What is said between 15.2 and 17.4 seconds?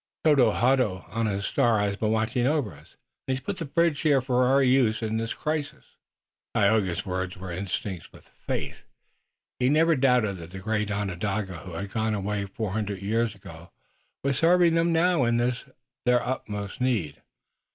in this, their utmost, need.